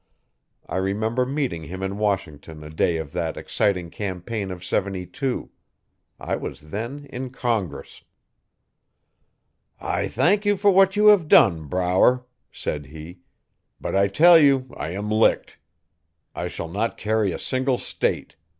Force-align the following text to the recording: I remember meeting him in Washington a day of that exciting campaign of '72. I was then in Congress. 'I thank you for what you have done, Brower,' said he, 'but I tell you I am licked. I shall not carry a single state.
I 0.65 0.77
remember 0.77 1.27
meeting 1.27 1.65
him 1.65 1.83
in 1.83 1.99
Washington 1.99 2.63
a 2.63 2.71
day 2.71 2.97
of 2.97 3.11
that 3.11 3.37
exciting 3.37 3.91
campaign 3.91 4.49
of 4.49 4.65
'72. 4.65 5.51
I 6.19 6.35
was 6.35 6.59
then 6.71 7.05
in 7.11 7.29
Congress. 7.29 8.03
'I 9.79 10.07
thank 10.07 10.43
you 10.43 10.57
for 10.57 10.71
what 10.71 10.95
you 10.95 11.09
have 11.09 11.27
done, 11.27 11.65
Brower,' 11.67 12.25
said 12.51 12.87
he, 12.87 13.19
'but 13.79 13.95
I 13.95 14.07
tell 14.07 14.39
you 14.39 14.73
I 14.75 14.89
am 14.89 15.11
licked. 15.11 15.59
I 16.33 16.47
shall 16.47 16.69
not 16.69 16.97
carry 16.97 17.31
a 17.31 17.37
single 17.37 17.77
state. 17.77 18.35